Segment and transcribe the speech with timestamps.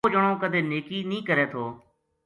[0.03, 1.63] وہ جنو کدے نیکی نی کرے تھو